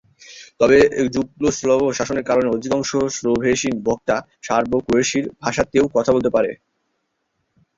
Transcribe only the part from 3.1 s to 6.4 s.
স্লোভেনীয় বক্তা সার্বো-ক্রোয়েশীয় ভাষাতেও কথা বলতে